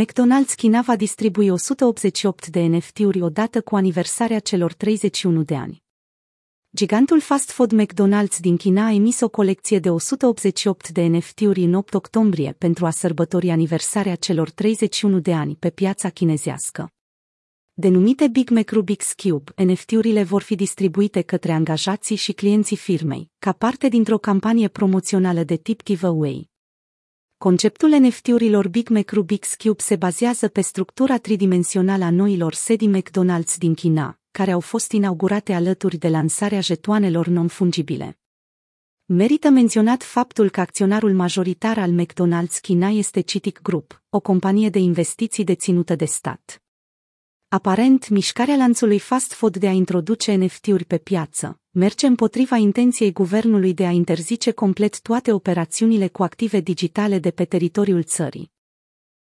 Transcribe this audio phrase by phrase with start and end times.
[0.00, 5.82] McDonald's China va distribui 188 de NFT-uri odată cu aniversarea celor 31 de ani.
[6.76, 11.74] Gigantul fast food McDonald's din China a emis o colecție de 188 de NFT-uri în
[11.74, 16.90] 8 octombrie pentru a sărbători aniversarea celor 31 de ani pe piața chinezească.
[17.72, 23.52] Denumite Big Mac Rubik's Cube, NFT-urile vor fi distribuite către angajații și clienții firmei, ca
[23.52, 26.51] parte dintr-o campanie promoțională de tip giveaway.
[27.42, 33.56] Conceptul NFT-urilor Big Mac Rubik's Cube se bazează pe structura tridimensională a noilor sedii McDonald's
[33.58, 38.18] din China, care au fost inaugurate alături de lansarea jetoanelor non-fungibile.
[39.04, 44.78] Merită menționat faptul că acționarul majoritar al McDonald's China este Citic Group, o companie de
[44.78, 46.61] investiții deținută de stat.
[47.54, 53.74] Aparent, mișcarea lanțului fast food de a introduce NFT-uri pe piață merge împotriva intenției guvernului
[53.74, 58.52] de a interzice complet toate operațiunile cu active digitale de pe teritoriul țării.